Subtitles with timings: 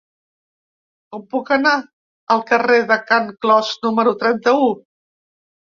[1.15, 1.75] Com puc anar
[2.37, 4.77] al carrer de Can Clos número trenta-u?